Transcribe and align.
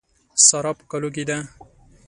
سارا 0.47 0.71
په 0.77 0.83
کالو 0.91 1.09
کې 1.15 1.23
ده. 1.29 1.37